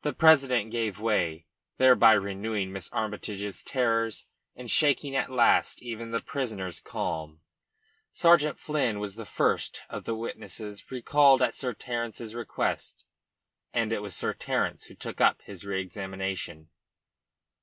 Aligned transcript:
The 0.00 0.14
president 0.14 0.70
gave 0.70 0.98
way, 1.00 1.44
thereby 1.76 2.12
renewing 2.14 2.72
Miss 2.72 2.90
Armytage's 2.92 3.62
terrors 3.62 4.24
and 4.56 4.70
shaking 4.70 5.14
at 5.14 5.28
last 5.30 5.82
even 5.82 6.12
the 6.12 6.22
prisoner's 6.22 6.80
calm. 6.80 7.42
Sergeant 8.10 8.58
Flynn 8.58 9.00
was 9.00 9.16
the 9.16 9.26
first 9.26 9.82
of 9.90 10.04
the 10.04 10.14
witnesses 10.14 10.90
recalled 10.90 11.42
at 11.42 11.54
Sir 11.54 11.74
Terence's 11.74 12.34
request, 12.34 13.04
and 13.74 13.92
it 13.92 14.00
was 14.00 14.16
Sir 14.16 14.32
Terence 14.32 14.84
who 14.84 14.94
took 14.94 15.20
up 15.20 15.42
his 15.42 15.66
re 15.66 15.78
examination. 15.82 16.70